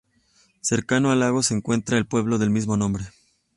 Cercano 0.61 1.11
al 1.11 1.19
lago 1.19 1.43
se 1.43 1.53
encuentra 1.53 1.95
el 1.99 2.07
pueblo 2.07 2.39
del 2.39 2.49
mismo 2.49 2.75
nombre. 2.75 3.03